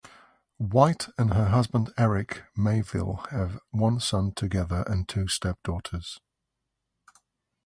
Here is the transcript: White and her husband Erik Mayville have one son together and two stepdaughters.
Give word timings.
White 0.57 1.09
and 1.19 1.35
her 1.35 1.49
husband 1.49 1.93
Erik 1.95 2.41
Mayville 2.57 3.17
have 3.29 3.59
one 3.69 3.99
son 3.99 4.31
together 4.31 4.83
and 4.87 5.07
two 5.07 5.27
stepdaughters. 5.27 6.19